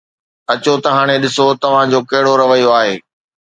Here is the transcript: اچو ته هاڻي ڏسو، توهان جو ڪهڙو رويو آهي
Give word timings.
اچو 0.51 0.73
ته 0.83 0.89
هاڻي 0.95 1.15
ڏسو، 1.23 1.45
توهان 1.61 1.87
جو 1.93 1.99
ڪهڙو 2.09 2.33
رويو 2.41 2.69
آهي 2.79 2.95